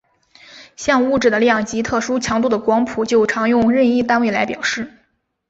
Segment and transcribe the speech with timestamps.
[0.75, 4.91] 像物质的量及特殊强度的光谱就常用任意单位来表示。